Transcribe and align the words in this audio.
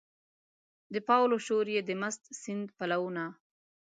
د 0.93 0.95
پاولو 1.07 1.37
شور 1.45 1.65
یې 1.75 1.81
د 1.85 1.91
مست 2.01 2.23
سیند 2.41 2.67
پلونه 2.77 3.25